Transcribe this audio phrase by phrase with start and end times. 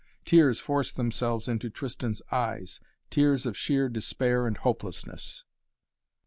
[0.25, 2.79] Tears forced themselves into Tristan's eyes,
[3.11, 5.43] tears of sheer despair and hopelessness.